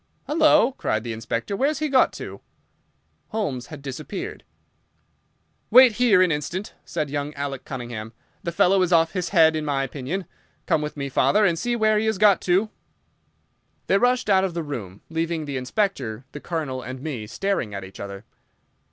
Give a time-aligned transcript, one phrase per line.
[0.25, 2.41] "Halloa!" cried the Inspector, "where's he got to?"
[3.27, 4.43] Holmes had disappeared.
[5.69, 8.11] "Wait here an instant," said young Alec Cunningham.
[8.41, 10.25] "The fellow is off his head, in my opinion.
[10.65, 12.71] Come with me, father, and see where he has got to!"
[13.85, 17.83] They rushed out of the room, leaving the Inspector, the Colonel, and me staring at
[17.83, 18.25] each other.